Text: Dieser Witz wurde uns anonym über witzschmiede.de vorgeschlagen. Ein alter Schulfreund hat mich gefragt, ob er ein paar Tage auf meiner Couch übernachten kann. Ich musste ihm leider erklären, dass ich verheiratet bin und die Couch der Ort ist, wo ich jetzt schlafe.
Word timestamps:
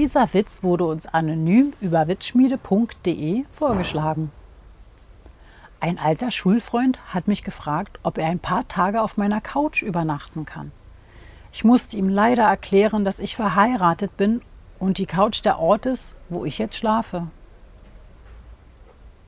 Dieser 0.00 0.32
Witz 0.32 0.62
wurde 0.62 0.86
uns 0.86 1.04
anonym 1.04 1.74
über 1.82 2.08
witzschmiede.de 2.08 3.44
vorgeschlagen. 3.52 4.32
Ein 5.78 5.98
alter 5.98 6.30
Schulfreund 6.30 6.98
hat 7.12 7.28
mich 7.28 7.44
gefragt, 7.44 7.98
ob 8.02 8.16
er 8.16 8.24
ein 8.28 8.38
paar 8.38 8.66
Tage 8.66 9.02
auf 9.02 9.18
meiner 9.18 9.42
Couch 9.42 9.82
übernachten 9.82 10.46
kann. 10.46 10.72
Ich 11.52 11.64
musste 11.64 11.98
ihm 11.98 12.08
leider 12.08 12.44
erklären, 12.44 13.04
dass 13.04 13.18
ich 13.18 13.36
verheiratet 13.36 14.16
bin 14.16 14.40
und 14.78 14.96
die 14.96 15.04
Couch 15.04 15.44
der 15.44 15.58
Ort 15.58 15.84
ist, 15.84 16.14
wo 16.30 16.46
ich 16.46 16.56
jetzt 16.56 16.76
schlafe. 16.76 17.26